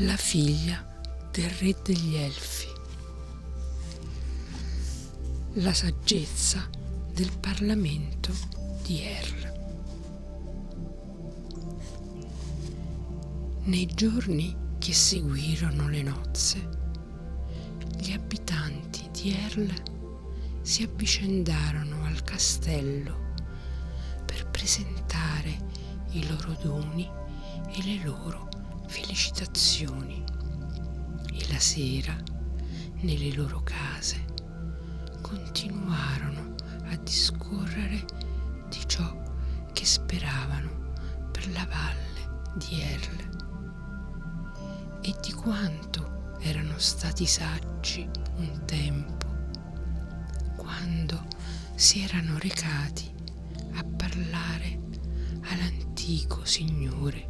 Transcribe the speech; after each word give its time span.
la 0.00 0.16
figlia 0.16 0.84
del 1.30 1.48
re 1.48 1.74
degli 1.82 2.16
elfi, 2.16 2.66
la 5.54 5.72
saggezza 5.72 6.68
del 7.10 7.32
Parlamento 7.40 8.30
di 8.82 9.00
Erl. 9.00 9.54
Nei 13.62 13.86
giorni 13.86 14.54
che 14.76 14.92
seguirono 14.92 15.88
le 15.88 16.02
nozze, 16.02 16.68
gli 17.98 18.12
abitanti 18.12 19.08
di 19.12 19.32
Erl 19.32 19.72
si 20.60 20.82
avvicendarono 20.82 22.04
al 22.04 22.22
castello 22.22 23.32
per 24.26 24.46
presentare 24.50 25.56
i 26.10 26.28
loro 26.28 26.54
doni 26.60 27.08
e 27.70 27.82
le 27.82 28.04
loro 28.04 28.55
felicitazioni. 28.86 30.22
E 31.32 31.46
la 31.52 31.58
sera 31.58 32.16
nelle 33.00 33.32
loro 33.34 33.62
case 33.62 34.24
continuarono 35.20 36.54
a 36.88 36.96
discorrere 36.96 38.04
di 38.68 38.82
ciò 38.86 39.14
che 39.72 39.84
speravano 39.84 40.94
per 41.30 41.50
la 41.52 41.66
valle 41.66 42.54
di 42.54 42.80
Erle. 42.80 43.34
E 45.02 45.14
di 45.22 45.32
quanto 45.32 46.34
erano 46.40 46.78
stati 46.78 47.26
saggi 47.26 48.08
un 48.36 48.62
tempo 48.64 49.26
quando 50.56 51.24
si 51.74 52.00
erano 52.00 52.38
recati 52.38 53.12
a 53.74 53.84
parlare 53.84 54.80
all'antico 55.42 56.44
signore 56.44 57.28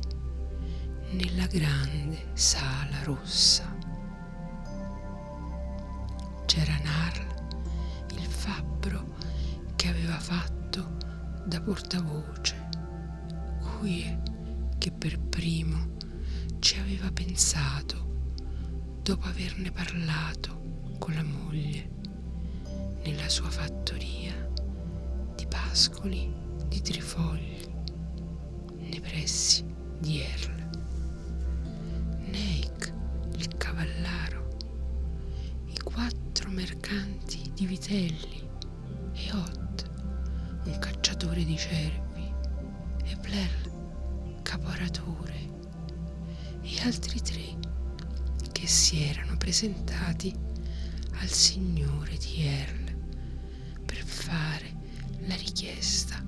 nella 1.10 1.46
grande 1.46 2.30
sala 2.34 3.02
rossa. 3.04 3.74
C'era 6.46 6.78
Narl, 6.82 8.14
il 8.16 8.26
fabbro 8.26 9.14
che 9.76 9.88
aveva 9.88 10.18
fatto 10.18 10.96
da 11.44 11.60
portavoce, 11.60 12.68
cui 13.60 14.16
che 14.78 14.90
per 14.90 15.18
primo 15.18 15.94
ci 16.60 16.78
aveva 16.78 17.10
pensato 17.12 18.04
dopo 19.02 19.26
averne 19.26 19.70
parlato 19.70 20.94
con 20.98 21.14
la 21.14 21.22
moglie 21.22 21.90
nella 23.04 23.28
sua 23.28 23.50
fattoria 23.50 24.34
di 25.36 25.46
pascoli 25.46 26.32
di 26.66 26.80
trifogli 26.80 27.64
nei 28.78 29.00
pressi 29.00 29.64
di 29.98 30.20
Erl. 30.20 30.55
Di 37.56 37.64
vitelli 37.66 38.46
e 39.14 39.32
Ot, 39.32 39.90
un 40.66 40.78
cacciatore 40.78 41.42
di 41.42 41.56
cervi, 41.56 42.30
e 43.02 43.16
Blair, 43.16 43.70
caporatore, 44.42 45.48
e 46.60 46.80
altri 46.84 47.18
tre 47.22 47.56
che 48.52 48.66
si 48.66 49.02
erano 49.02 49.38
presentati 49.38 50.34
al 51.20 51.28
signore 51.28 52.18
di 52.18 52.42
Erl 52.42 52.94
per 53.86 54.04
fare 54.04 54.74
la 55.20 55.34
richiesta 55.36 56.22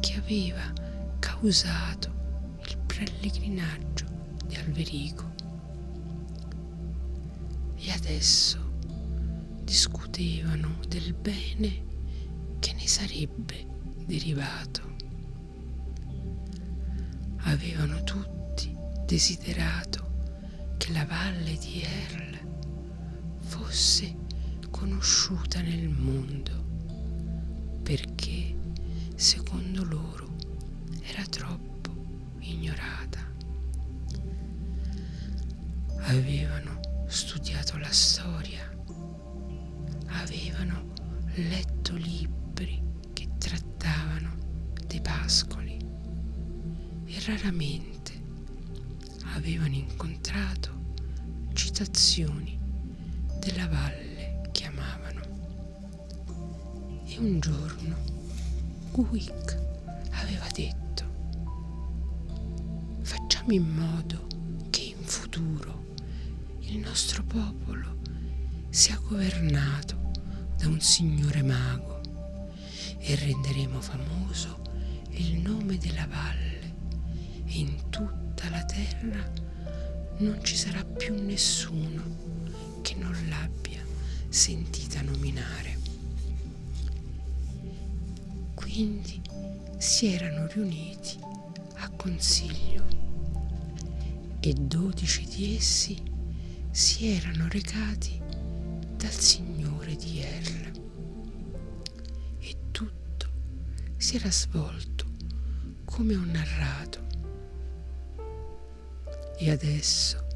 che 0.00 0.16
aveva 0.16 0.72
causato 1.20 2.58
il 2.66 2.76
pellegrinaggio 2.84 4.04
di 4.44 4.56
Alverico. 4.56 5.32
E 7.76 7.90
adesso 7.92 8.69
discutevano 9.70 10.80
del 10.88 11.14
bene 11.14 11.84
che 12.58 12.72
ne 12.72 12.88
sarebbe 12.88 13.64
derivato. 14.04 14.96
Avevano 17.42 18.02
tutti 18.02 18.76
desiderato 19.06 20.74
che 20.76 20.90
la 20.92 21.04
valle 21.04 21.56
di 21.56 21.82
Erl 21.82 22.38
fosse 23.38 24.16
conosciuta 24.70 25.60
nel 25.60 25.88
mondo, 25.88 26.64
perché 27.84 28.52
secondo 29.14 29.84
loro 29.84 30.34
era 31.00 31.24
troppo 31.26 31.94
ignorata. 32.40 33.24
Avevano 35.98 36.80
studiato 37.06 37.78
la 37.78 37.92
storia, 37.92 38.69
avevano 40.60 40.92
letto 41.36 41.94
libri 41.96 42.82
che 43.14 43.28
trattavano 43.38 44.36
dei 44.86 45.00
pascoli 45.00 45.78
e 47.06 47.22
raramente 47.24 48.12
avevano 49.34 49.74
incontrato 49.74 50.68
citazioni 51.54 52.58
della 53.38 53.68
valle 53.68 54.48
che 54.52 54.66
amavano. 54.66 55.20
E 57.06 57.18
un 57.18 57.40
giorno 57.40 57.96
Guic 58.90 59.58
aveva 60.10 60.46
detto, 60.52 61.04
facciamo 63.00 63.52
in 63.52 63.66
modo 63.66 64.26
che 64.68 64.94
in 64.98 65.04
futuro 65.04 65.94
il 66.60 66.78
nostro 66.78 67.22
popolo 67.22 67.96
sia 68.68 69.00
governato 69.02 69.99
da 70.60 70.68
un 70.68 70.78
signore 70.78 71.42
mago 71.42 72.00
e 72.98 73.14
renderemo 73.14 73.80
famoso 73.80 74.60
il 75.12 75.38
nome 75.40 75.78
della 75.78 76.06
valle 76.06 76.74
e 77.46 77.58
in 77.60 77.88
tutta 77.88 78.50
la 78.50 78.62
terra 78.66 79.26
non 80.18 80.38
ci 80.44 80.54
sarà 80.54 80.84
più 80.84 81.14
nessuno 81.14 82.02
che 82.82 82.94
non 82.96 83.16
l'abbia 83.30 83.82
sentita 84.28 85.00
nominare. 85.00 85.78
Quindi 88.52 89.18
si 89.78 90.12
erano 90.12 90.46
riuniti 90.48 91.18
a 91.76 91.88
consiglio 91.88 92.86
e 94.40 94.52
dodici 94.52 95.24
di 95.24 95.56
essi 95.56 96.02
si 96.70 97.08
erano 97.08 97.48
recati 97.48 98.20
dal 99.00 99.12
Signore 99.12 99.96
di 99.96 100.20
Erl 100.20 100.72
e 102.38 102.56
tutto 102.70 103.30
si 103.96 104.16
era 104.16 104.30
svolto 104.30 105.06
come 105.86 106.14
ho 106.14 106.22
narrato. 106.22 107.06
E 109.38 109.50
adesso, 109.50 110.26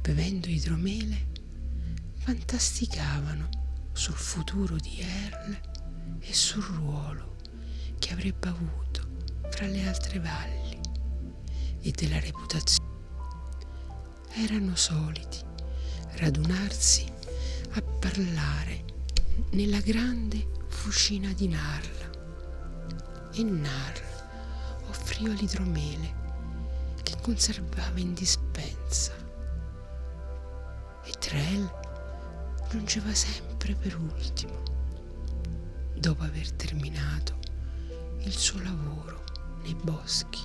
bevendo 0.00 0.48
idromele, 0.48 1.28
fantasticavano 2.16 3.48
sul 3.92 4.16
futuro 4.16 4.74
di 4.74 4.98
Erl 4.98 5.60
e 6.18 6.34
sul 6.34 6.64
ruolo 6.64 7.36
che 8.00 8.12
avrebbe 8.12 8.48
avuto 8.48 9.06
fra 9.50 9.66
le 9.66 9.86
altre 9.86 10.18
valli 10.18 10.80
e 11.82 11.92
della 11.92 12.18
reputazione. 12.18 12.86
Erano 14.32 14.74
soliti 14.74 15.38
radunarsi 16.16 17.17
a 17.72 17.82
parlare 17.82 18.84
nella 19.50 19.80
grande 19.80 20.46
fucina 20.68 21.32
di 21.32 21.48
Narl 21.48 22.10
e 23.32 23.42
Narl 23.42 24.02
offriva 24.88 25.32
l'idromele 25.34 26.14
che 27.02 27.14
conservava 27.20 27.98
in 27.98 28.14
dispensa 28.14 29.12
e 31.04 31.10
Trell 31.18 31.70
giungeva 32.70 33.14
sempre 33.14 33.74
per 33.74 33.96
ultimo 33.98 34.62
dopo 35.94 36.22
aver 36.22 36.50
terminato 36.52 37.36
il 38.20 38.32
suo 38.32 38.62
lavoro 38.62 39.24
nei 39.62 39.74
boschi. 39.74 40.42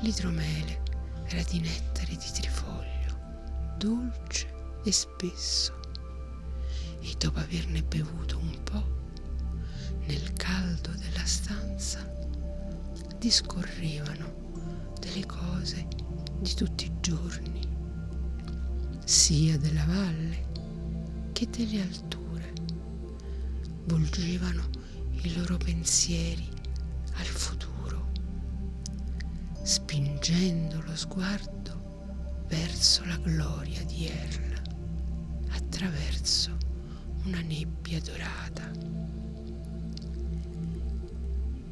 L'idromele 0.00 0.82
era 1.26 1.42
di 1.42 1.60
nettare 1.60 2.14
di 2.14 2.30
trifoglio, 2.32 3.74
dolce 3.78 4.55
e 4.86 4.92
spesso, 4.92 5.72
e 7.00 7.12
dopo 7.18 7.40
averne 7.40 7.82
bevuto 7.82 8.38
un 8.38 8.62
po', 8.62 8.94
nel 10.06 10.32
caldo 10.34 10.90
della 10.92 11.24
stanza 11.24 12.08
discorrevano 13.18 14.92
delle 15.00 15.26
cose 15.26 15.88
di 16.38 16.54
tutti 16.54 16.84
i 16.84 16.92
giorni, 17.00 17.66
sia 19.04 19.58
della 19.58 19.84
valle 19.86 20.46
che 21.32 21.48
delle 21.50 21.82
alture. 21.82 22.52
Volgevano 23.86 24.68
i 25.22 25.34
loro 25.36 25.56
pensieri 25.56 26.48
al 27.14 27.24
futuro, 27.26 28.12
spingendo 29.62 30.80
lo 30.82 30.94
sguardo 30.94 32.44
verso 32.46 33.04
la 33.04 33.16
gloria 33.16 33.82
di 33.84 34.06
Erl, 34.06 34.55
attraverso 35.76 36.56
una 37.24 37.40
nebbia 37.40 38.00
dorata. 38.00 38.70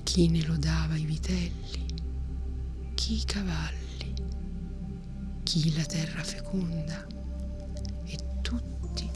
Chi 0.02 0.28
ne 0.28 0.44
lodava 0.44 0.94
i 0.94 1.06
vitelli, 1.06 1.86
chi 2.92 3.14
i 3.14 3.24
cavalli, 3.24 4.14
chi 5.42 5.74
la 5.74 5.84
terra 5.84 6.22
feconda, 6.22 7.06
e 8.04 8.18
tutti 8.42 9.10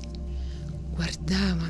guardavano 0.88 1.67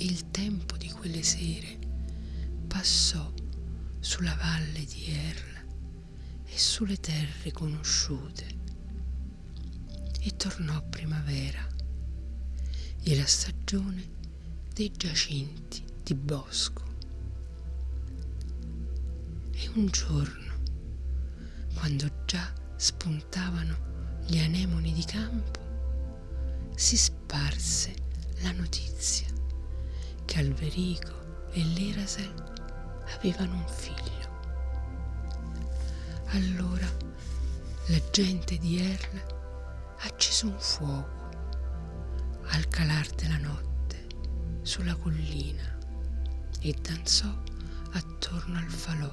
Il 0.00 0.30
tempo 0.30 0.76
di 0.76 0.88
quelle 0.90 1.24
sere 1.24 1.76
passò 2.68 3.32
sulla 3.98 4.36
valle 4.36 4.84
di 4.84 5.06
Earl 5.06 5.66
e 6.44 6.56
sulle 6.56 7.00
terre 7.00 7.50
conosciute 7.50 8.46
e 10.20 10.36
tornò 10.36 10.80
primavera 10.88 11.66
e 13.02 13.16
la 13.16 13.26
stagione 13.26 14.08
dei 14.72 14.92
giacinti 14.96 15.82
di 16.04 16.14
bosco. 16.14 16.84
E 19.50 19.68
un 19.74 19.86
giorno, 19.86 20.54
quando 21.74 22.22
già 22.24 22.52
spuntavano 22.76 24.20
gli 24.28 24.38
anemoni 24.38 24.92
di 24.92 25.02
campo, 25.02 26.70
si 26.76 26.96
sparse 26.96 27.94
la 28.42 28.52
notizia 28.52 29.37
che 30.28 30.40
Alverico 30.40 31.46
e 31.52 31.64
l'Erasel 31.64 32.34
avevano 33.16 33.54
un 33.54 33.66
figlio. 33.66 34.28
Allora 36.26 36.86
la 37.86 38.00
gente 38.10 38.58
di 38.58 38.78
Erl 38.78 39.22
accese 40.00 40.44
un 40.44 40.58
fuoco 40.58 41.30
al 42.48 42.68
calar 42.68 43.08
della 43.12 43.38
notte 43.38 44.06
sulla 44.60 44.94
collina 44.96 45.78
e 46.60 46.76
danzò 46.82 47.34
attorno 47.92 48.58
al 48.58 48.68
falò 48.68 49.10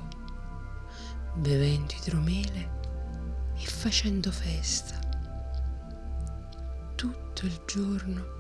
bevendo 1.36 1.94
idromele 1.94 3.54
e 3.56 3.66
facendo 3.66 4.34
festa. 4.34 5.00
Tutto 6.96 7.46
il 7.46 7.62
giorno 7.66 8.34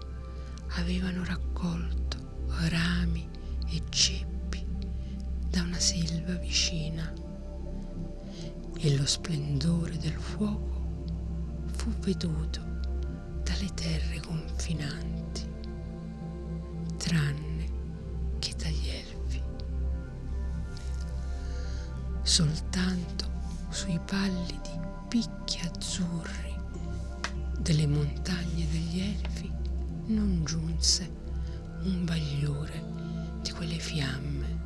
avevano 0.72 1.24
raccolto 1.24 2.35
rami 2.68 3.28
e 3.70 3.82
ceppi 3.90 4.66
da 5.50 5.62
una 5.62 5.80
selva 5.80 6.34
vicina. 6.36 7.12
E 8.78 8.96
lo 8.98 9.06
splendore 9.06 9.98
del 9.98 10.14
fuoco 10.14 10.84
fu 11.66 11.90
veduto 12.00 12.60
dalle 13.44 13.74
terre 13.74 14.20
confinanti, 14.20 15.50
tranne 16.98 17.66
che 18.40 18.54
dagli 18.58 18.90
elfi. 18.90 19.42
Soltanto 22.22 23.26
sui 23.70 24.00
pallidi 24.06 24.80
picchi 25.08 25.60
azzurri 25.66 26.54
delle 27.60 27.88
montagne 27.88 28.68
degli 28.70 29.00
elfi 29.00 29.52
non 30.08 30.44
giunse 30.44 31.24
un 31.86 32.04
bagliore 32.04 32.84
di 33.42 33.52
quelle 33.52 33.78
fiamme, 33.78 34.60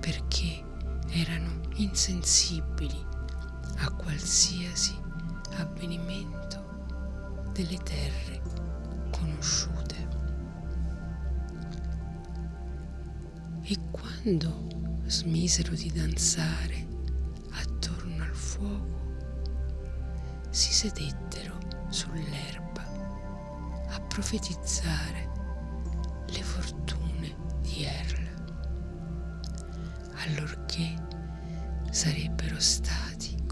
perché 0.00 0.62
erano 1.08 1.60
insensibili 1.76 3.04
a 3.78 3.90
qualsiasi 3.90 4.94
avvenimento 5.56 7.48
delle 7.52 7.78
terre 7.78 8.42
conosciute. 9.10 10.08
E 13.62 13.78
quando 13.90 15.00
smisero 15.06 15.74
di 15.74 15.90
danzare 15.90 16.86
attorno 17.52 18.22
al 18.22 18.34
fuoco, 18.34 19.04
si 20.50 20.72
sedettero 20.72 21.58
sull'erba 21.88 22.84
a 23.88 24.00
profetizzare 24.00 25.25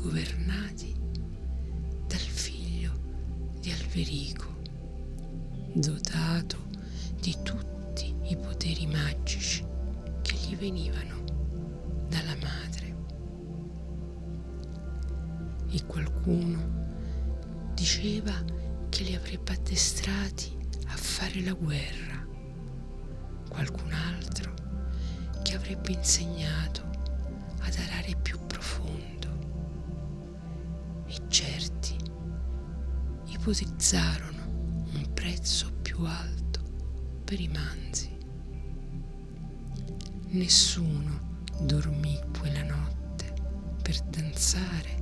governati 0.05 0.95
dal 2.07 2.19
figlio 2.19 2.93
di 3.59 3.71
Alverico, 3.71 4.55
dotato 5.73 6.59
di 7.19 7.35
tutti 7.43 8.15
i 8.25 8.37
poteri 8.37 8.87
magici 8.87 9.65
che 10.21 10.37
gli 10.37 10.57
venivano 10.57 11.25
dalla 12.07 12.37
madre. 12.43 12.97
E 15.71 15.87
qualcuno 15.87 17.71
diceva 17.73 18.45
che 18.91 19.05
li 19.05 19.15
avrebbe 19.15 19.53
addestrati 19.53 20.55
a 20.89 20.97
fare 20.97 21.41
la 21.41 21.55
guerra, 21.55 22.27
qualcun 23.49 23.91
altro 23.91 24.53
che 25.43 25.55
avrebbe 25.55 25.93
insegnato 25.93 26.83
ad 27.61 27.75
arare 27.89 28.15
più 28.21 28.39
profondo 28.47 29.24
ipotizzarono 33.45 34.87
un 34.95 35.11
prezzo 35.13 35.71
più 35.83 36.03
alto 36.07 36.63
per 37.25 37.39
i 37.39 37.49
manzi. 37.49 38.09
Nessuno 40.29 41.43
dormì 41.61 42.19
quella 42.39 42.63
notte 42.63 43.35
per 43.83 44.01
danzare, 44.05 44.97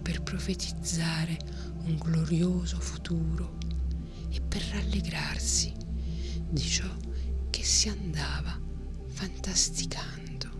per 0.00 0.22
profetizzare 0.22 1.36
un 1.86 1.96
glorioso 1.96 2.78
futuro 2.78 3.58
e 4.28 4.40
per 4.40 4.62
rallegrarsi 4.70 5.74
di 6.50 6.60
ciò 6.60 6.88
che 7.50 7.64
si 7.64 7.88
andava 7.88 8.56
fantasticando. 9.08 10.50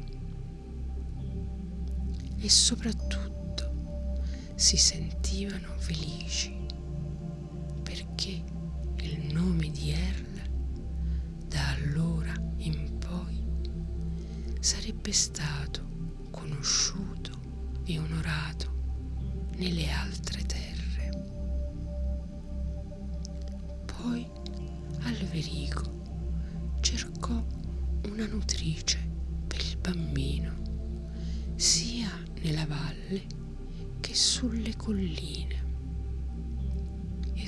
E 2.36 2.48
soprattutto 2.48 4.18
si 4.56 4.76
sentivano 4.76 5.68
felici 5.76 6.59
perché 8.20 8.44
il 9.04 9.32
nome 9.32 9.70
di 9.70 9.92
Erl 9.92 10.42
da 11.48 11.70
allora 11.70 12.34
in 12.56 12.98
poi 12.98 13.42
sarebbe 14.60 15.10
stato 15.10 15.88
conosciuto 16.30 17.30
e 17.84 17.98
onorato 17.98 19.48
nelle 19.56 19.88
altre 19.88 20.42
terre. 20.44 21.10
Poi 23.86 24.30
Alverico 25.00 25.99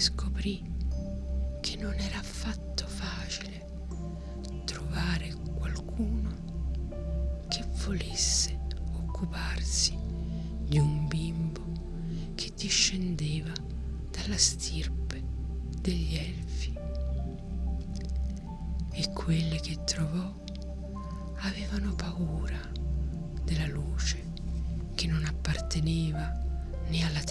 scoprì 0.02 0.62
che 1.60 1.76
non 1.76 1.94
era 1.94 2.18
affatto 2.18 2.86
facile 2.86 3.66
trovare 4.64 5.32
qualcuno 5.54 6.42
volesse 7.84 8.58
occuparsi 8.94 9.98
di 10.66 10.78
un 10.78 11.08
bimbo 11.08 12.30
che 12.34 12.52
discendeva 12.56 13.52
dalla 14.10 14.38
stirpe 14.38 15.22
degli 15.80 16.14
elfi. 16.16 16.78
E 18.92 19.12
quelle 19.12 19.58
che 19.60 19.82
trovò 19.84 20.32
avevano 21.38 21.94
paura 21.94 22.60
della 23.42 23.66
luce 23.66 24.32
che 24.94 25.06
non 25.06 25.24
apparteneva 25.24 26.32
né 26.86 27.04
alla 27.04 27.21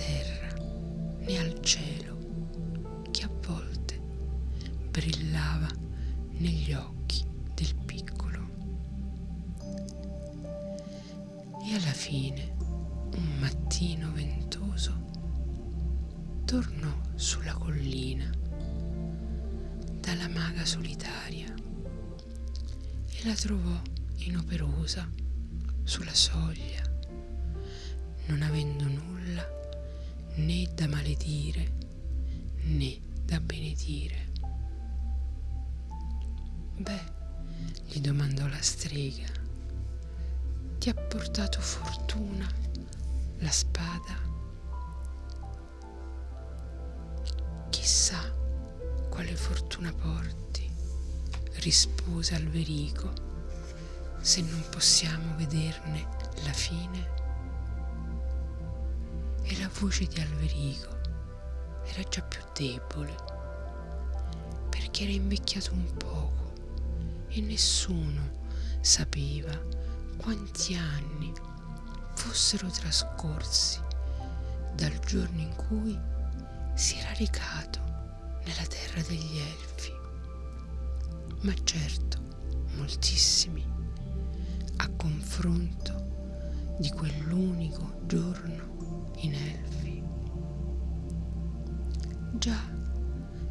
e 23.24 23.28
la 23.28 23.36
trovò 23.36 23.80
inoperosa 24.16 25.08
sulla 25.84 26.14
soglia, 26.14 26.82
non 28.26 28.42
avendo 28.42 28.86
nulla 28.86 29.48
né 30.38 30.68
da 30.74 30.88
maledire 30.88 31.72
né 32.64 33.00
da 33.24 33.40
benedire. 33.40 34.30
Beh, 36.78 37.04
gli 37.86 38.00
domandò 38.00 38.48
la 38.48 38.62
strega, 38.62 39.30
ti 40.80 40.90
ha 40.90 40.96
portato 40.96 41.62
fortuna 41.62 42.52
la 43.38 43.52
spada? 43.52 44.18
Chissà 47.70 48.20
quale 49.10 49.36
fortuna 49.36 49.94
porti, 49.94 50.51
rispose 51.62 52.34
Alverico, 52.34 53.14
se 54.20 54.42
non 54.42 54.64
possiamo 54.70 55.36
vederne 55.36 56.08
la 56.44 56.54
fine. 56.54 57.10
E 59.44 59.58
la 59.60 59.70
voce 59.80 60.06
di 60.06 60.20
Alverico 60.20 61.00
era 61.86 62.02
già 62.10 62.22
più 62.24 62.42
debole, 62.54 63.16
perché 64.70 65.04
era 65.04 65.12
invecchiato 65.12 65.74
un 65.74 65.94
poco 65.98 66.54
e 67.28 67.42
nessuno 67.42 68.40
sapeva 68.82 69.58
quanti 70.18 70.76
anni 70.76 71.32
fossero 72.16 72.70
trascorsi 72.70 73.80
dal 74.76 74.98
giorno 75.00 75.42
in 75.42 75.56
cui 75.56 75.98
si 76.74 76.98
era 76.98 77.14
recato 77.14 77.80
nella 78.46 78.66
terra 78.68 79.02
degli 79.02 79.38
elfi, 79.38 79.92
ma 81.42 81.54
certo 81.64 82.20
moltissimi 82.76 83.66
a 84.78 84.90
confronto 84.90 86.76
di 86.80 86.90
quell'unico 86.90 88.02
giorno 88.06 89.12
in 89.18 89.34
elfi. 89.34 90.04
Già, 92.38 92.60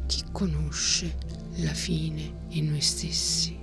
chi 0.05 0.23
conosce 0.31 1.17
la 1.57 1.73
fine 1.73 2.45
in 2.49 2.69
noi 2.69 2.81
stessi? 2.81 3.57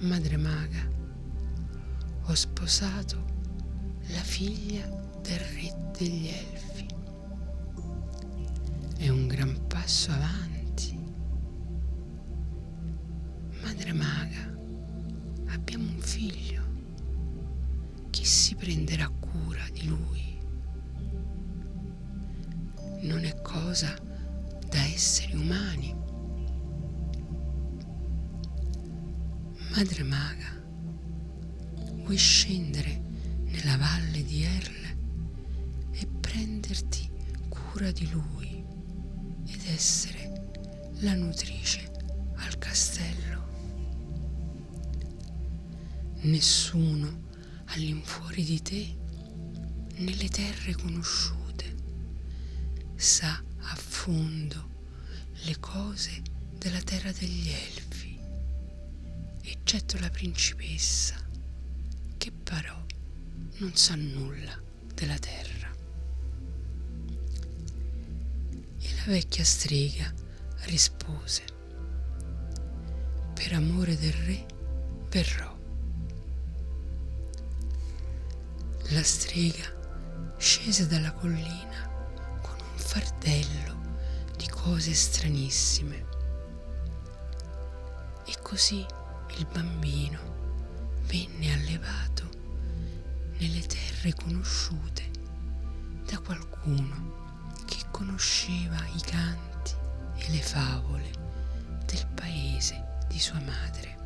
Madre 0.00 0.36
maga, 0.36 0.88
ho 2.24 2.34
sposato 2.34 3.24
la 4.08 4.22
figlia 4.22 4.86
del 5.22 5.38
re 5.38 5.90
degli 5.96 6.28
elfi. 6.28 6.86
È 8.96 9.08
un 9.08 9.26
gran 9.26 9.66
passo 9.66 10.10
avanti. 10.10 10.47
Madre 13.88 14.04
maga, 14.06 15.54
abbiamo 15.54 15.90
un 15.90 16.00
figlio. 16.00 16.62
Chi 18.10 18.22
si 18.22 18.54
prenderà 18.54 19.08
cura 19.08 19.64
di 19.72 19.86
lui? 19.86 20.18
non 23.02 23.24
è 23.24 23.40
cosa 23.40 23.96
da 24.68 24.84
esseri 24.92 25.34
umani. 25.34 25.94
Madre 29.74 30.02
Nessuno 46.28 47.22
all'infuori 47.68 48.44
di 48.44 48.60
te, 48.60 48.96
nelle 49.94 50.28
terre 50.28 50.74
conosciute, 50.74 51.74
sa 52.96 53.42
a 53.60 53.74
fondo 53.74 54.68
le 55.44 55.58
cose 55.58 56.20
della 56.58 56.82
terra 56.82 57.10
degli 57.12 57.48
elfi, 57.48 58.18
eccetto 59.40 59.98
la 60.00 60.10
principessa, 60.10 61.16
che 62.18 62.30
però 62.30 62.78
non 63.60 63.74
sa 63.74 63.94
nulla 63.94 64.60
della 64.92 65.18
terra. 65.18 65.74
E 68.80 68.94
la 68.96 69.04
vecchia 69.06 69.44
strega 69.44 70.12
rispose, 70.66 71.42
per 73.32 73.54
amore 73.54 73.96
del 73.96 74.12
re 74.12 74.46
verrò. 75.08 75.57
La 78.90 79.02
strega 79.02 79.64
scese 80.38 80.86
dalla 80.86 81.12
collina 81.12 81.68
fardello 82.88 83.76
di 84.38 84.48
cose 84.48 84.94
stranissime. 84.94 86.06
E 88.24 88.34
così 88.40 88.84
il 89.36 89.46
bambino 89.52 90.18
venne 91.02 91.52
allevato 91.52 92.28
nelle 93.36 93.60
terre 93.66 94.14
conosciute 94.14 95.10
da 96.06 96.18
qualcuno 96.20 97.60
che 97.66 97.84
conosceva 97.90 98.78
i 98.94 99.00
canti 99.02 99.74
e 100.16 100.30
le 100.30 100.40
favole 100.40 101.10
del 101.84 102.06
paese 102.14 103.04
di 103.06 103.18
sua 103.18 103.40
madre. 103.40 103.96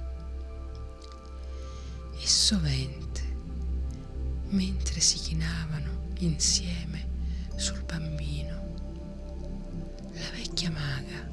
E 2.19 2.27
sovente, 2.27 3.02
mentre 4.53 5.01
si 5.01 5.19
chinavano 5.19 6.11
insieme 6.19 7.09
sul 7.57 7.83
bambino, 7.85 8.61
la 10.13 10.31
vecchia 10.33 10.71
maga 10.71 11.31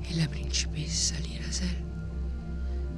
e 0.00 0.16
la 0.16 0.26
principessa 0.26 1.16
Lirasel 1.18 1.84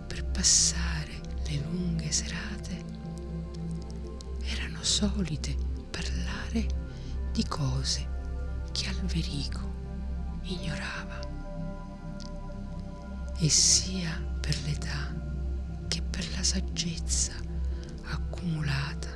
per 0.06 0.24
passare 0.26 1.20
le 1.46 1.60
lunghe 1.70 2.10
serate 2.12 2.84
erano 4.44 4.82
solite 4.82 5.56
parlare 5.90 6.66
di 7.32 7.44
cose 7.46 8.06
che 8.72 8.88
Alverico 8.88 10.40
ignorava. 10.42 11.26
E 13.40 13.48
sia 13.48 14.20
per 14.40 14.56
l'età 14.64 15.14
che 15.86 16.02
per 16.02 16.28
la 16.36 16.42
saggezza 16.42 17.32
accumulata 18.10 19.07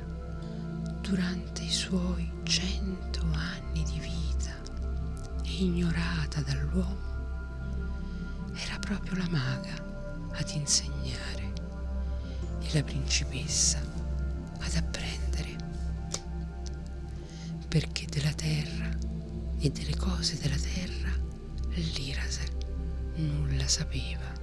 durante 1.13 1.61
i 1.61 1.69
suoi 1.69 2.27
cento 2.41 3.21
anni 3.33 3.83
di 3.83 3.99
vita 3.99 4.51
ignorata 5.43 6.41
dall'uomo, 6.41 6.97
era 8.55 8.79
proprio 8.79 9.17
la 9.17 9.29
maga 9.29 9.75
ad 10.31 10.49
insegnare 10.55 11.53
e 12.61 12.73
la 12.73 12.81
principessa 12.81 13.79
ad 14.57 14.73
apprendere, 14.73 15.55
perché 17.67 18.07
della 18.07 18.33
terra 18.33 18.89
e 19.59 19.69
delle 19.69 19.95
cose 19.95 20.35
della 20.41 20.57
terra 20.57 21.11
l'Irasel 21.75 22.49
nulla 23.17 23.67
sapeva. 23.67 24.42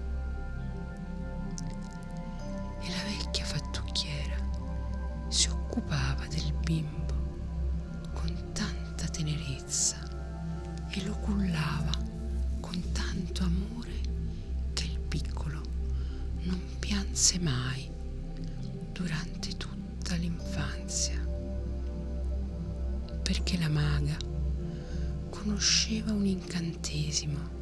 Incantesimo 27.21 27.59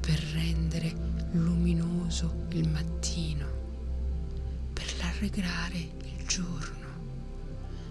per 0.00 0.18
rendere 0.32 0.92
luminoso 1.32 2.46
il 2.50 2.68
mattino, 2.68 3.46
per 4.72 4.86
rallegrare 4.98 5.78
il 5.78 6.26
giorno, 6.26 6.86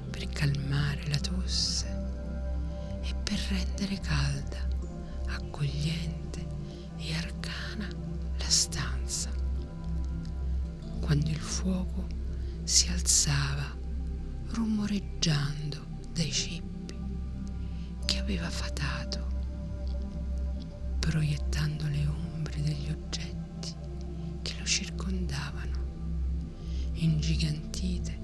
per 0.10 0.30
calmare 0.30 1.08
la 1.08 1.18
tosse 1.18 1.88
e 3.02 3.14
per 3.24 3.40
rendere 3.50 4.00
calda, 4.00 4.68
accogliente 5.28 6.46
e 6.98 7.14
arcana 7.16 7.88
la 8.38 8.50
stanza. 8.50 9.32
Quando 11.00 11.30
il 11.30 11.40
fuoco 11.40 12.08
si 12.64 12.88
alzava 12.90 13.76
rumoreggiando 14.52 15.84
dai 16.14 16.32
ceppi 16.32 16.96
che 18.06 18.20
aveva 18.20 18.50
fatato, 18.50 19.33
proiettando 21.06 21.86
le 21.90 22.08
ombre 22.08 22.62
degli 22.62 22.90
oggetti 22.90 23.76
che 24.42 24.54
lo 24.58 24.66
circondavano, 24.66 26.92
ingigantite 26.94 28.23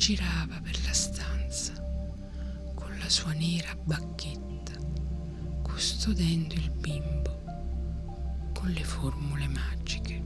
si 0.00 0.14
aggirava 0.14 0.58
per 0.62 0.82
la 0.86 0.92
stanza 0.94 1.74
con 2.72 2.96
la 2.98 3.08
sua 3.10 3.32
nera 3.32 3.76
bacchetta, 3.84 4.72
custodendo 5.60 6.54
il 6.54 6.70
bimbo 6.70 7.42
con 8.54 8.70
le 8.70 8.82
formule 8.82 9.46
magiche. 9.46 10.22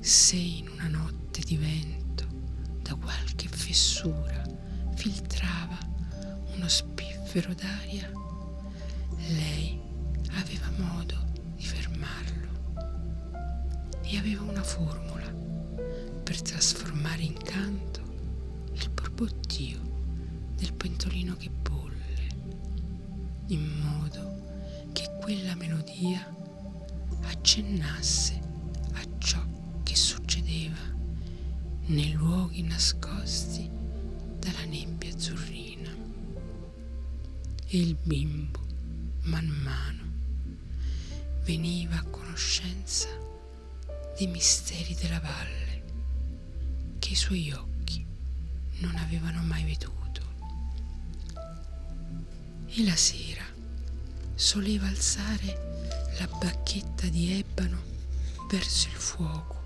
Se 0.00 0.34
in 0.34 0.68
una 0.70 0.88
notte 0.88 1.42
di 1.42 1.56
vento 1.56 2.26
da 2.82 2.96
qualche 2.96 3.46
fessura 3.46 4.42
filtrava 4.96 5.78
uno 6.56 6.66
spiffero 6.66 7.54
d'aria, 7.54 8.10
lei 9.28 9.80
aveva 10.32 10.70
modo 10.76 11.24
di 11.54 11.64
fermarlo 11.64 12.50
e 14.02 14.18
aveva 14.18 14.42
una 14.42 14.64
formula 14.64 15.41
per 16.32 16.40
trasformare 16.40 17.20
in 17.24 17.36
canto 17.42 18.00
il 18.72 18.88
borbottio 18.88 19.78
del 20.56 20.72
pentolino 20.72 21.36
che 21.36 21.50
bolle, 21.50 22.26
in 23.48 23.62
modo 23.82 24.88
che 24.92 25.10
quella 25.20 25.54
melodia 25.56 26.26
accennasse 27.24 28.40
a 28.94 29.06
ciò 29.18 29.44
che 29.82 29.94
succedeva 29.94 30.80
nei 31.88 32.12
luoghi 32.12 32.62
nascosti 32.62 33.68
dalla 34.38 34.64
nebbia 34.64 35.10
azzurrina. 35.10 35.90
E 37.66 37.78
il 37.78 37.94
bimbo, 38.02 38.58
man 39.24 39.48
mano, 39.48 40.02
veniva 41.44 41.96
a 41.96 42.04
conoscenza 42.04 43.08
dei 44.16 44.28
misteri 44.28 44.94
della 44.94 45.20
valle 45.20 45.61
i 47.12 47.14
suoi 47.14 47.52
occhi 47.52 48.02
non 48.78 48.96
avevano 48.96 49.42
mai 49.42 49.64
veduto. 49.64 50.22
E 52.68 52.84
la 52.84 52.96
sera 52.96 53.44
soleva 54.34 54.86
alzare 54.86 56.06
la 56.18 56.26
bacchetta 56.26 57.08
di 57.08 57.38
ebano 57.38 57.82
verso 58.48 58.88
il 58.88 58.94
fuoco, 58.94 59.60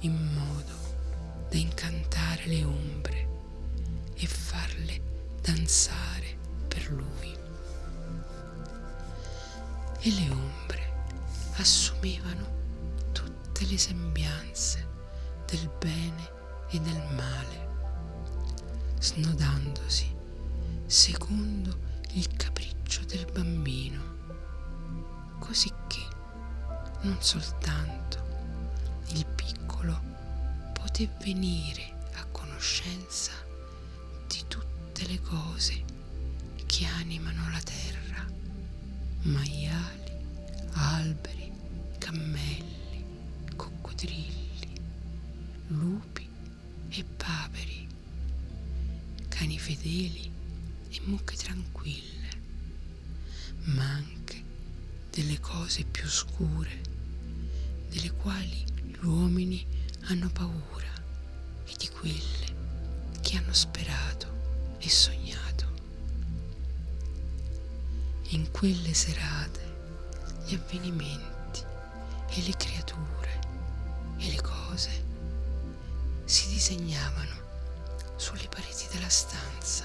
in 0.00 0.14
modo 0.32 1.48
da 1.48 1.56
incantare 1.56 2.46
le 2.46 2.62
ombre 2.62 3.28
e 4.14 4.26
farle 4.28 5.00
danzare 5.42 6.36
per 6.68 6.92
lui. 6.92 7.36
E 9.98 10.10
le 10.12 10.30
ombre 10.30 10.92
assumevano 11.56 13.08
tutte 13.10 13.66
le 13.66 13.76
sembianze 13.76 14.90
del 15.50 15.68
bene 15.78 16.30
e 16.70 16.78
del 16.80 17.02
male, 17.16 17.68
snodandosi 19.00 20.14
secondo 20.86 21.76
il 22.12 22.28
capriccio 22.36 23.04
del 23.04 23.26
bambino, 23.32 24.00
così 25.40 25.72
che 25.88 26.06
non 27.00 27.16
soltanto 27.20 28.24
il 29.08 29.26
piccolo 29.26 30.00
poté 30.72 31.10
venire 31.22 31.96
a 32.14 32.24
conoscenza 32.26 33.32
di 34.28 34.44
tutte 34.46 35.06
le 35.06 35.20
cose 35.20 35.82
che 36.66 36.86
animano 36.86 37.50
la 37.50 37.60
terra, 37.60 38.24
maiali, 39.22 39.68
alberi, 39.72 39.89
fedeli 49.70 50.28
e 50.90 51.00
mucche 51.04 51.36
tranquille, 51.36 52.28
ma 53.66 53.84
anche 53.84 54.42
delle 55.10 55.38
cose 55.38 55.84
più 55.84 56.08
scure, 56.08 56.80
delle 57.88 58.10
quali 58.10 58.64
gli 58.82 59.04
uomini 59.04 59.64
hanno 60.06 60.28
paura 60.30 60.92
e 61.66 61.74
di 61.78 61.88
quelle 61.88 63.18
che 63.20 63.36
hanno 63.36 63.52
sperato 63.52 64.76
e 64.78 64.88
sognato. 64.88 65.68
In 68.30 68.50
quelle 68.50 68.92
serate 68.92 69.60
gli 70.46 70.54
avvenimenti 70.54 71.62
e 72.30 72.42
le 72.42 72.56
creature 72.56 73.40
e 74.18 74.30
le 74.30 74.40
cose 74.40 75.04
si 76.24 76.48
disegnavano 76.48 77.38
sulle 78.16 78.48
pareti 78.48 78.69
della 78.92 79.08
stanza 79.08 79.84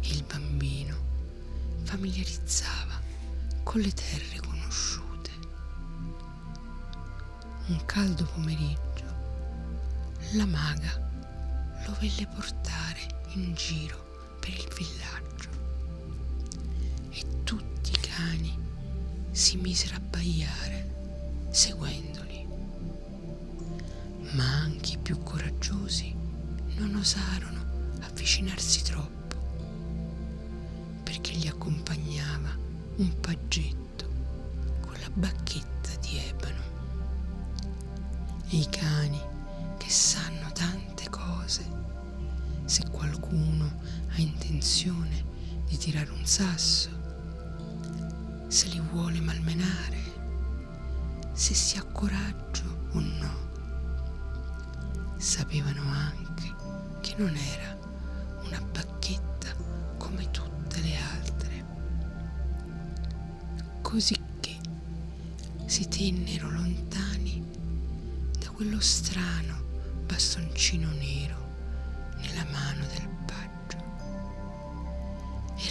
e 0.00 0.08
il 0.08 0.22
bambino 0.24 0.96
familiarizzava 1.84 3.00
con 3.62 3.80
le 3.80 3.92
terre 3.92 4.40
conosciute. 4.40 5.30
Un 7.66 7.84
caldo 7.84 8.24
pomeriggio 8.24 9.04
la 10.32 10.46
maga 10.46 11.08
lo 11.86 11.96
venne 12.00 12.26
portare 12.34 13.22
in 13.34 13.54
giro 13.54 14.36
per 14.40 14.50
il 14.50 14.68
villaggio 14.76 15.48
e 17.10 17.42
tutti 17.44 17.92
i 17.92 18.00
cani 18.00 18.58
si 19.30 19.56
misero 19.56 19.94
a 19.94 19.96
abbaiare 19.98 21.48
seguendoli 21.50 22.46
ma 24.32 24.44
anche 24.60 24.92
i 24.92 24.98
più 24.98 25.20
coraggiosi 25.22 26.14
non 26.80 26.94
osarono 26.94 27.62
avvicinarsi 28.00 28.82
troppo, 28.82 29.36
perché 31.02 31.32
gli 31.32 31.46
accompagnava 31.46 32.56
un 32.96 33.20
paggetto 33.20 34.08
con 34.80 34.94
la 34.98 35.10
bacchetta 35.12 35.90
di 36.00 36.18
ebano. 36.26 36.62
E 38.48 38.56
i 38.56 38.68
cani 38.70 39.20
che 39.76 39.90
sanno 39.90 40.50
tante 40.52 41.10
cose, 41.10 41.68
se 42.64 42.88
qualcuno 42.90 43.70
ha 44.08 44.18
intenzione 44.18 45.24
di 45.66 45.76
tirare 45.76 46.10
un 46.10 46.24
sasso, 46.24 46.88
se 48.48 48.68
li 48.68 48.80
vuole 48.80 49.20
malmenare, 49.20 49.98
se 51.32 51.52
si 51.52 51.76
ha 51.76 51.84
coraggio 51.84 52.39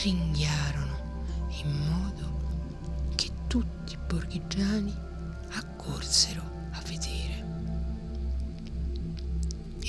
ringhiarono 0.03 1.47
in 1.63 1.71
modo 1.87 3.13
che 3.15 3.29
tutti 3.47 3.93
i 3.93 3.99
borghigiani 4.07 4.93
accorsero 5.51 6.41
a 6.71 6.81
vedere 6.85 7.47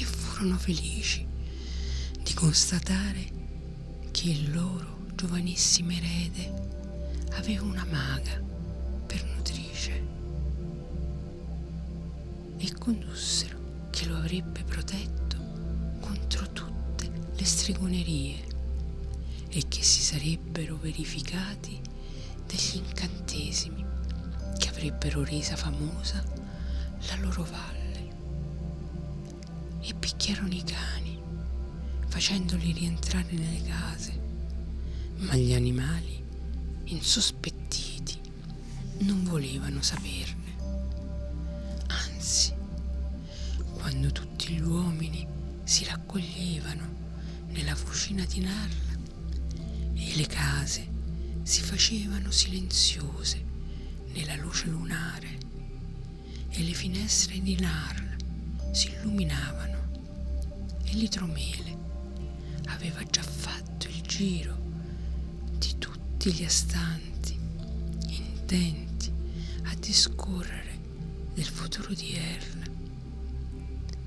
furono 0.02 0.56
felici 0.56 1.28
constatare 2.40 3.30
che 4.12 4.30
il 4.30 4.50
loro 4.50 5.04
giovanissimo 5.14 5.90
erede 5.90 6.50
aveva 7.32 7.64
una 7.64 7.84
maga 7.84 8.42
per 9.06 9.22
nutrice 9.26 10.02
e 12.56 12.72
condussero 12.78 13.58
che 13.90 14.06
lo 14.06 14.16
avrebbe 14.16 14.62
protetto 14.62 15.36
contro 16.00 16.50
tutte 16.50 17.10
le 17.36 17.44
stregonerie 17.44 18.49
e 19.52 19.66
che 19.66 19.82
si 19.82 20.00
sarebbero 20.00 20.76
verificati 20.76 21.80
degli 22.46 22.76
incantesimi 22.76 23.84
che 24.56 24.68
avrebbero 24.68 25.24
resa 25.24 25.56
famosa 25.56 26.22
la 27.08 27.16
loro 27.16 27.42
valle. 27.44 27.78
E 29.80 29.94
picchiarono 29.94 30.52
i 30.52 30.62
cani, 30.62 31.20
facendoli 32.06 32.72
rientrare 32.72 33.32
nelle 33.32 33.62
case, 33.64 34.20
ma 35.16 35.34
gli 35.34 35.52
animali, 35.52 36.22
insospettiti, 36.84 38.18
non 38.98 39.24
volevano 39.24 39.82
saperne. 39.82 40.38
Anzi, 41.88 42.54
quando 43.72 44.12
tutti 44.12 44.54
gli 44.54 44.60
uomini 44.60 45.26
si 45.64 45.84
raccoglievano 45.84 46.98
nella 47.48 47.74
fucina 47.74 48.24
di 48.26 48.40
Narla 48.40 48.89
e 50.10 50.16
le 50.16 50.26
case 50.26 50.88
si 51.44 51.62
facevano 51.62 52.32
silenziose 52.32 53.44
nella 54.12 54.34
luce 54.34 54.66
lunare 54.66 55.38
e 56.48 56.62
le 56.64 56.72
finestre 56.72 57.40
di 57.40 57.54
Narl 57.60 58.16
si 58.72 58.88
illuminavano 58.88 59.78
e 60.82 60.94
l'idromele 60.94 61.76
aveva 62.66 63.04
già 63.04 63.22
fatto 63.22 63.86
il 63.86 64.00
giro 64.02 64.58
di 65.56 65.78
tutti 65.78 66.32
gli 66.32 66.42
astanti 66.42 67.38
intenti 68.08 69.12
a 69.66 69.74
discorrere 69.76 70.76
del 71.34 71.46
futuro 71.46 71.94
di 71.94 72.14
Erl, 72.14 72.70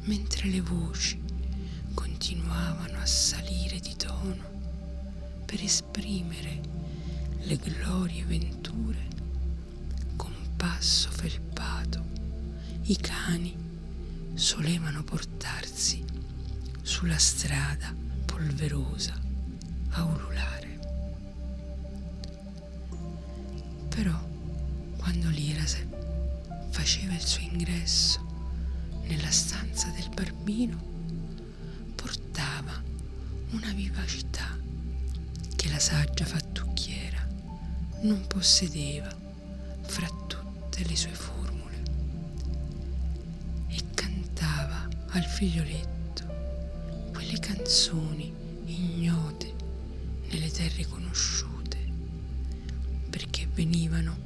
mentre 0.02 0.50
le 0.50 0.60
voci 0.60 1.18
continuavano 1.94 3.00
a 3.00 3.06
salire 3.06 3.80
di 3.80 3.96
tono 3.96 4.53
per 5.54 5.64
esprimere 5.64 6.62
le 7.42 7.58
glorie 7.58 8.24
venture 8.24 9.08
con 10.16 10.34
passo 10.58 11.12
felpato. 11.12 12.04
I 12.86 12.96
cani 12.96 13.56
solevano 14.34 15.04
portarsi 15.04 16.04
sulla 16.82 17.20
strada 17.20 17.94
polverosa 18.26 19.14
a 19.90 20.04
ululare. 20.06 20.80
Però 23.90 24.28
quando 24.98 25.30
l'Irase 25.30 25.88
faceva 26.72 27.14
il 27.14 27.24
suo 27.24 27.44
ingresso 27.44 28.26
nella 29.04 29.30
stanza 29.30 29.88
del 29.90 30.10
barbino, 30.12 30.82
portava 31.94 32.82
una 33.52 33.72
vivacità 33.74 34.53
che 35.64 35.70
la 35.70 35.80
saggia 35.80 36.26
fattucchiera 36.26 37.26
non 38.02 38.28
possedeva 38.28 39.10
fra 39.84 40.10
tutte 40.28 40.84
le 40.84 40.94
sue 40.94 41.14
formule 41.14 41.82
e 43.70 43.82
cantava 43.94 44.86
al 45.12 45.24
figlioletto 45.24 46.26
quelle 47.14 47.40
canzoni 47.40 48.34
ignote 48.66 49.54
nelle 50.32 50.52
terre 50.52 50.86
conosciute 50.86 51.78
perché 53.10 53.48
venivano 53.54 54.18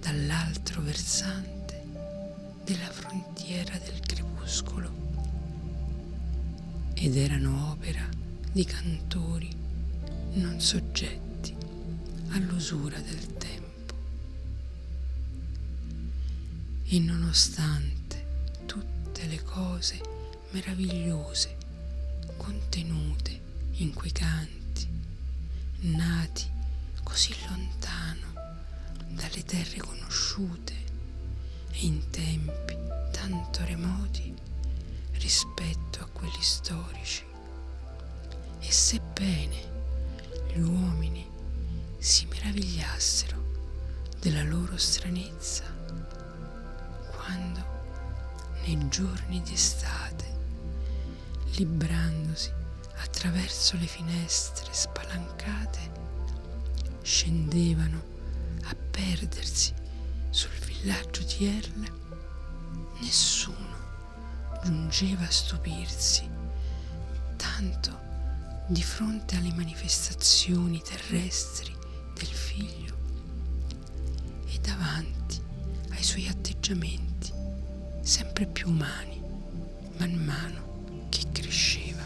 dall'altro 0.00 0.82
versante 0.82 1.80
della 2.64 2.90
frontiera 2.90 3.78
del 3.78 4.00
crepuscolo 4.00 4.90
ed 6.94 7.16
erano 7.16 7.70
opera 7.70 8.04
di 8.50 8.64
cantori 8.64 9.61
non 10.34 10.60
soggetti 10.60 11.54
all'usura 12.30 12.98
del 13.00 13.26
tempo. 13.36 13.94
E 16.84 16.98
nonostante 16.98 18.60
tutte 18.66 19.26
le 19.26 19.42
cose 19.42 20.00
meravigliose 20.50 21.56
contenute 22.36 23.40
in 23.76 23.92
quei 23.92 24.12
canti, 24.12 24.88
nati 25.80 26.48
così 27.02 27.34
lontano 27.48 28.32
dalle 29.08 29.42
terre 29.44 29.78
conosciute 29.78 30.74
e 31.72 31.86
in 31.86 32.08
tempi 32.10 32.76
tanto 33.10 33.64
remoti 33.64 34.34
rispetto 35.12 36.00
a 36.02 36.06
quelli 36.06 36.40
storici, 36.42 37.24
e 38.60 38.70
sebbene 38.70 39.71
gli 40.52 40.60
uomini 40.60 41.26
si 41.98 42.26
meravigliassero 42.26 43.40
della 44.20 44.42
loro 44.42 44.76
stranezza 44.76 45.64
quando 47.10 47.60
nei 48.64 48.88
giorni 48.88 49.40
d'estate, 49.42 50.24
librandosi 51.56 52.52
attraverso 52.96 53.76
le 53.78 53.86
finestre 53.86 54.68
spalancate, 54.72 55.90
scendevano 57.02 58.02
a 58.64 58.76
perdersi 58.90 59.72
sul 60.30 60.50
villaggio 60.64 61.22
di 61.22 61.46
Erle, 61.46 61.92
nessuno 63.00 63.80
giungeva 64.92 65.24
a 65.24 65.30
stupirsi 65.30 66.28
tanto 67.36 68.01
di 68.72 68.82
fronte 68.82 69.36
alle 69.36 69.52
manifestazioni 69.52 70.80
terrestri 70.80 71.76
del 72.14 72.26
figlio 72.26 72.96
e 74.46 74.58
davanti 74.60 75.38
ai 75.90 76.02
suoi 76.02 76.26
atteggiamenti 76.26 77.30
sempre 78.00 78.46
più 78.46 78.70
umani 78.70 79.20
man 79.98 80.14
mano 80.14 81.06
che 81.10 81.20
cresceva. 81.32 82.02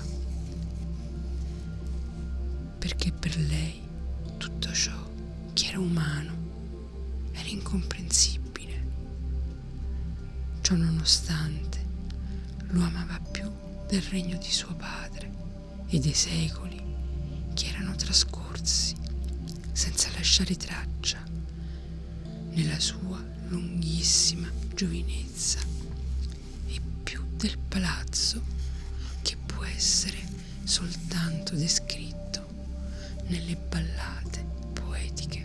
Perché 2.78 3.12
per 3.12 3.36
lei 3.36 3.80
tutto 4.36 4.72
ciò 4.72 5.08
che 5.52 5.68
era 5.68 5.78
umano 5.78 6.32
era 7.30 7.48
incomprensibile. 7.48 8.86
Ciò 10.62 10.74
nonostante 10.74 11.84
lo 12.70 12.82
amava 12.82 13.20
più 13.30 13.48
del 13.86 14.02
regno 14.02 14.36
di 14.36 14.50
suo 14.50 14.74
padre 14.74 15.05
e 15.88 15.98
dei 16.00 16.14
secoli 16.14 16.82
che 17.54 17.68
erano 17.68 17.94
trascorsi 17.94 18.94
senza 19.72 20.10
lasciare 20.12 20.56
traccia 20.56 21.22
nella 22.50 22.78
sua 22.80 23.22
lunghissima 23.48 24.50
giovinezza 24.74 25.58
e 26.66 26.80
più 27.02 27.22
del 27.36 27.56
palazzo 27.58 28.42
che 29.22 29.36
può 29.46 29.64
essere 29.64 30.18
soltanto 30.64 31.54
descritto 31.54 32.46
nelle 33.28 33.56
ballate 33.56 34.44
poetiche. 34.72 35.44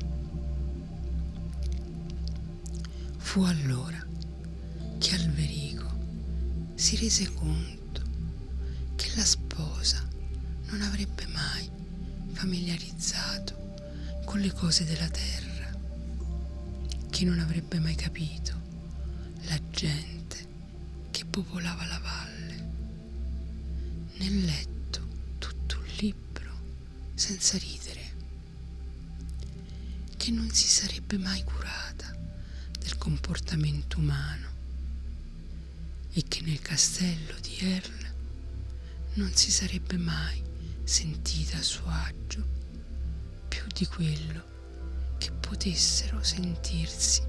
Fu 3.18 3.44
allora 3.44 4.04
che 4.98 5.16
Alverico 5.16 5.90
si 6.76 6.96
rese 6.98 7.32
conto 7.34 7.81
familiarizzato 12.42 13.76
con 14.26 14.40
le 14.40 14.52
cose 14.52 14.84
della 14.84 15.08
terra, 15.10 15.70
che 17.12 17.24
non 17.24 17.38
avrebbe 17.38 17.78
mai 17.80 17.94
capito 17.94 18.60
la 19.44 19.60
gente 19.70 20.48
che 21.12 21.24
popolava 21.26 21.86
la 21.86 22.00
valle. 22.00 22.70
Nel 24.18 24.44
letto 24.44 25.08
tutto 25.38 25.78
un 25.78 25.86
libro 26.00 26.52
senza 27.14 27.60
ridere, 27.60 28.14
che 30.18 30.32
non 30.32 30.50
si 30.50 30.68
sarebbe 30.68 31.20
mai 31.20 31.44
curata 31.44 32.12
del 32.80 32.98
comportamento 32.98 34.00
umano 34.00 34.50
e 36.14 36.24
che 36.28 36.42
nel 36.42 36.60
castello 36.60 37.36
di 37.40 37.56
Erl 37.60 38.14
non 39.14 39.32
si 39.36 39.52
sarebbe 39.52 39.98
mai 39.98 40.50
sentita 40.92 41.56
a 41.56 41.62
suo 41.62 41.88
agio 41.88 42.46
più 43.48 43.64
di 43.74 43.86
quello 43.86 44.44
che 45.20 45.32
potessero 45.32 46.22
sentirsi 46.22 47.22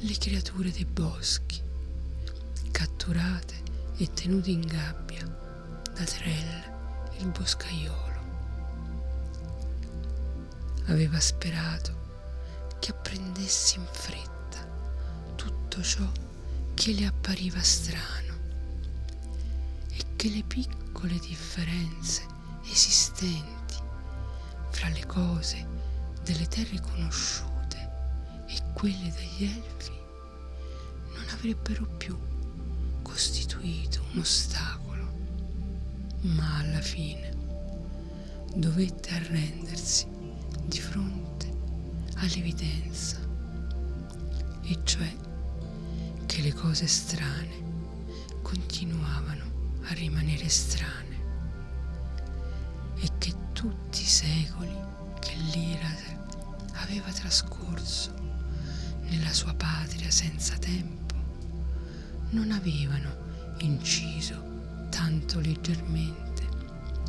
le 0.00 0.18
creature 0.18 0.70
dei 0.70 0.84
boschi, 0.84 1.58
catturate 2.70 3.54
e 3.96 4.12
tenute 4.12 4.50
in 4.50 4.60
gabbia 4.60 5.24
da 5.94 6.04
Trell 6.04 7.16
il 7.20 7.28
boscaiolo. 7.28 8.20
Aveva 10.88 11.18
sperato 11.18 12.76
che 12.78 12.90
apprendesse 12.90 13.78
in 13.78 13.86
fretta 13.90 14.68
tutto 15.36 15.80
ciò 15.80 16.06
che 16.74 16.92
le 16.92 17.06
appariva 17.06 17.62
strano 17.62 18.34
e 19.88 20.04
che 20.14 20.28
le 20.28 20.42
piccole 20.42 21.18
differenze 21.20 22.31
esistenti 22.70 23.76
fra 24.70 24.88
le 24.88 25.04
cose 25.06 25.66
delle 26.22 26.46
terre 26.48 26.80
conosciute 26.80 27.90
e 28.46 28.62
quelle 28.72 29.12
degli 29.12 29.44
elfi 29.44 29.92
non 31.14 31.24
avrebbero 31.30 31.86
più 31.96 32.16
costituito 33.02 34.02
un 34.12 34.20
ostacolo, 34.20 35.10
ma 36.22 36.58
alla 36.58 36.80
fine 36.80 37.30
dovette 38.54 39.14
arrendersi 39.14 40.06
di 40.64 40.80
fronte 40.80 41.50
all'evidenza, 42.16 43.18
e 44.62 44.78
cioè 44.84 45.14
che 46.26 46.40
le 46.40 46.52
cose 46.54 46.86
strane 46.86 48.40
continuavano 48.42 49.80
a 49.84 49.92
rimanere 49.94 50.48
strane 50.48 51.01
e 53.02 53.08
che 53.18 53.34
tutti 53.52 54.02
i 54.02 54.06
secoli 54.06 54.74
che 55.20 55.34
l'Irase 55.34 56.18
aveva 56.74 57.10
trascorso 57.12 58.14
nella 59.08 59.32
sua 59.32 59.52
patria 59.54 60.10
senza 60.10 60.56
tempo 60.56 61.14
non 62.30 62.50
avevano 62.52 63.54
inciso 63.58 64.86
tanto 64.88 65.40
leggermente 65.40 66.48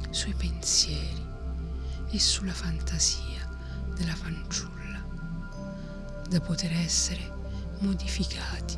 sui 0.09 0.33
pensieri 0.33 1.25
e 2.09 2.19
sulla 2.19 2.53
fantasia 2.53 3.47
della 3.95 4.15
fanciulla 4.15 5.01
da 6.29 6.41
poter 6.41 6.73
essere 6.73 7.31
modificati 7.79 8.77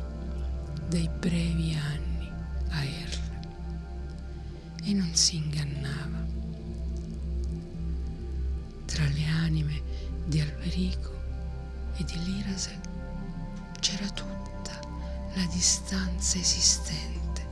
dai 0.88 1.08
brevi 1.08 1.74
anni 1.74 2.30
a 2.70 2.84
Erl 2.84 3.24
e 4.84 4.92
non 4.92 5.14
si 5.14 5.36
ingannava. 5.36 6.25
Tra 8.96 9.04
le 9.08 9.24
anime 9.26 9.82
di 10.24 10.40
Alberico 10.40 11.12
e 11.96 12.04
di 12.04 12.18
Lirase 12.24 12.80
c'era 13.78 14.08
tutta 14.08 14.80
la 15.34 15.44
distanza 15.52 16.38
esistente 16.38 17.46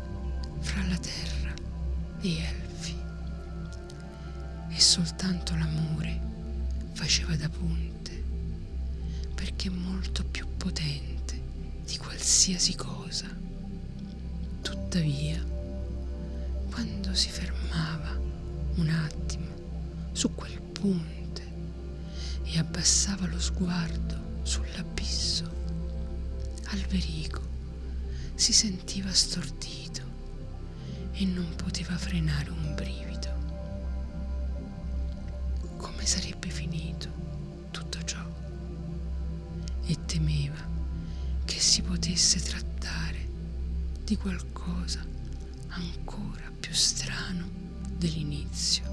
fra 0.60 0.82
la 0.86 0.96
terra 0.96 1.52
e 2.22 2.38
Elfi 2.38 2.96
e 4.70 4.80
soltanto 4.80 5.54
l'amore 5.54 6.18
faceva 6.94 7.36
da 7.36 7.50
ponte 7.50 8.24
perché 9.34 9.68
è 9.68 9.70
molto 9.70 10.24
più 10.24 10.46
potente 10.56 11.38
di 11.84 11.98
qualsiasi 11.98 12.74
cosa. 12.74 13.26
Tuttavia, 14.62 15.44
quando 16.70 17.12
si 17.12 17.28
fermava 17.28 18.18
un 18.76 18.88
attimo 18.88 19.44
su 20.12 20.34
quel 20.34 20.58
ponte 20.72 21.13
e 22.54 22.58
abbassava 22.60 23.26
lo 23.26 23.40
sguardo 23.40 24.38
sull'abisso, 24.42 25.44
Alberico 26.66 27.42
si 28.36 28.52
sentiva 28.52 29.12
stordito 29.12 30.02
e 31.14 31.24
non 31.24 31.52
poteva 31.56 31.96
frenare 31.98 32.50
un 32.50 32.74
brivido. 32.76 33.32
Come 35.78 36.06
sarebbe 36.06 36.48
finito 36.48 37.08
tutto 37.72 38.04
ciò? 38.04 38.24
E 39.86 40.04
temeva 40.04 40.64
che 41.44 41.58
si 41.58 41.82
potesse 41.82 42.40
trattare 42.40 43.28
di 44.04 44.16
qualcosa 44.16 45.04
ancora 45.70 46.52
più 46.60 46.72
strano 46.72 47.48
dell'inizio. 47.96 48.84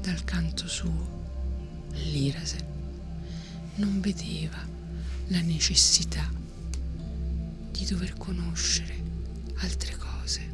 Dal 0.00 0.24
canto 0.24 0.66
suo, 0.66 1.19
l'Irase 1.92 2.66
non 3.76 4.00
vedeva 4.00 4.58
la 5.28 5.40
necessità 5.40 6.28
di 7.70 7.84
dover 7.86 8.14
conoscere 8.18 8.94
altre 9.56 9.96
cose. 9.96 10.48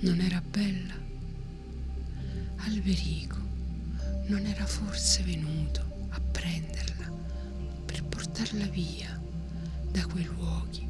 Non 0.00 0.20
era 0.20 0.40
bella? 0.40 0.94
Alberico 2.56 3.38
non 4.26 4.44
era 4.46 4.66
forse 4.66 5.22
venuto 5.22 6.06
a 6.10 6.20
prenderla 6.20 7.10
per 7.84 8.04
portarla 8.04 8.66
via 8.66 9.20
da 9.90 10.04
quei 10.06 10.24
luoghi 10.24 10.86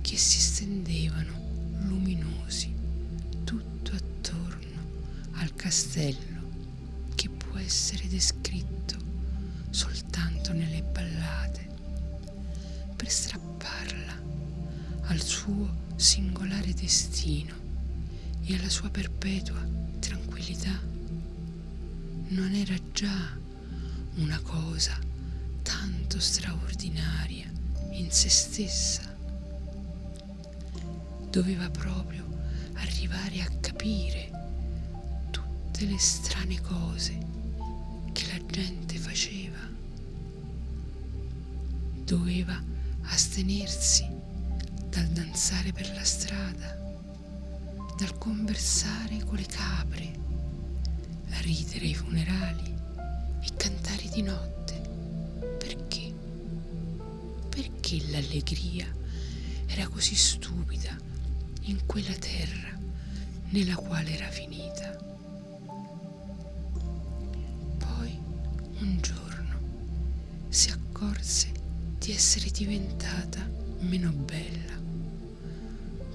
che 0.00 0.16
si 0.16 0.40
stendevano 0.40 1.34
luminosi 1.80 2.74
tutto 3.44 3.92
attorno 3.92 4.80
al 5.32 5.54
castello 5.54 6.35
può 7.56 7.64
essere 7.64 8.06
descritto 8.08 8.96
soltanto 9.70 10.52
nelle 10.52 10.82
ballate. 10.82 11.66
Per 12.94 13.08
strapparla 13.08 14.20
al 15.04 15.22
suo 15.22 15.74
singolare 15.96 16.74
destino 16.74 17.54
e 18.42 18.56
alla 18.56 18.68
sua 18.68 18.90
perpetua 18.90 19.58
tranquillità 20.00 20.78
non 22.28 22.52
era 22.52 22.74
già 22.92 23.38
una 24.16 24.38
cosa 24.40 24.98
tanto 25.62 26.20
straordinaria 26.20 27.50
in 27.92 28.10
se 28.10 28.28
stessa. 28.28 29.16
Doveva 31.30 31.70
proprio 31.70 32.22
arrivare 32.74 33.40
a 33.40 33.50
capire 33.60 34.30
tutte 35.30 35.86
le 35.86 35.98
strane 35.98 36.60
cose 36.60 37.35
gente 38.50 38.98
faceva. 38.98 39.58
Doveva 42.04 42.62
astenersi 43.02 44.06
dal 44.88 45.06
danzare 45.08 45.72
per 45.72 45.92
la 45.94 46.04
strada, 46.04 46.78
dal 47.96 48.16
conversare 48.18 49.24
con 49.24 49.36
le 49.36 49.46
capre, 49.46 50.24
ridere 51.46 51.86
ai 51.86 51.94
funerali 51.94 52.74
e 53.40 53.48
cantare 53.56 54.08
di 54.12 54.22
notte. 54.22 54.74
Perché? 55.58 56.12
Perché 57.48 58.10
l'allegria 58.10 58.86
era 59.66 59.86
così 59.88 60.14
stupida 60.14 60.96
in 61.62 61.86
quella 61.86 62.14
terra 62.14 62.76
nella 63.50 63.76
quale 63.76 64.16
era 64.16 64.28
finita. 64.28 65.15
Un 68.86 69.00
giorno 69.00 70.48
si 70.48 70.70
accorse 70.70 71.52
di 71.98 72.12
essere 72.12 72.50
diventata 72.50 73.44
meno 73.80 74.12
bella, 74.12 74.80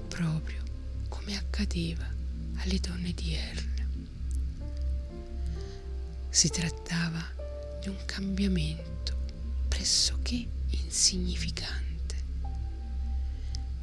proprio 0.08 0.62
come 1.08 1.36
accadeva 1.36 2.08
alle 2.56 2.80
donne 2.80 3.12
di 3.12 3.34
Erle. 3.34 3.86
Si 6.30 6.48
trattava 6.48 7.22
di 7.80 7.88
un 7.88 7.98
cambiamento 8.06 9.18
pressoché 9.68 10.46
insignificante, 10.70 12.24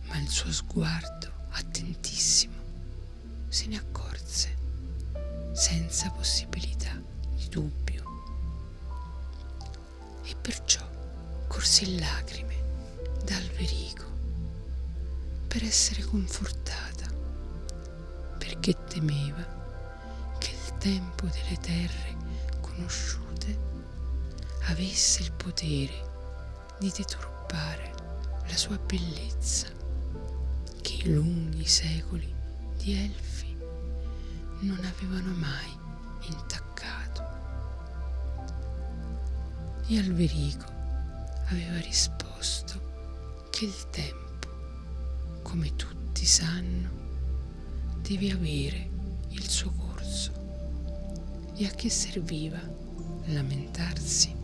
ma 0.08 0.17
il 0.17 0.28
suo 0.30 0.52
sguardo 0.52 1.32
attentissimo, 1.52 2.56
se 3.49 3.67
ne 3.67 3.78
accorse 3.78 4.58
senza 5.54 6.10
possibilità 6.10 6.99
di 7.36 7.47
dubbio. 7.49 7.88
Perciò 10.49 10.83
corse 11.45 11.83
in 11.83 11.99
lacrime 11.99 12.55
da 13.23 13.35
Alberico 13.35 14.05
per 15.47 15.63
essere 15.63 16.01
confortata, 16.01 17.05
perché 18.35 18.75
temeva 18.88 19.45
che 20.39 20.49
il 20.49 20.77
tempo 20.79 21.27
delle 21.27 21.55
terre 21.62 22.17
conosciute 22.62 23.59
avesse 24.69 25.21
il 25.21 25.31
potere 25.33 26.73
di 26.79 26.91
deturpare 26.97 27.93
la 28.47 28.57
sua 28.57 28.79
bellezza 28.79 29.67
che 30.81 30.93
i 30.93 31.13
lunghi 31.13 31.67
secoli 31.67 32.33
di 32.75 32.93
Elfi 32.93 33.55
non 34.62 34.83
avevano 34.83 35.31
mai 35.35 35.77
intaccato. 36.21 36.68
E 39.91 39.97
Alberico 39.97 40.71
aveva 41.47 41.80
risposto 41.80 43.47
che 43.49 43.65
il 43.65 43.89
tempo, 43.89 45.39
come 45.41 45.75
tutti 45.75 46.25
sanno, 46.25 46.89
deve 47.99 48.30
avere 48.30 48.88
il 49.30 49.49
suo 49.49 49.71
corso. 49.71 50.32
E 51.56 51.65
a 51.65 51.71
che 51.71 51.89
serviva 51.89 52.62
lamentarsi? 53.25 54.38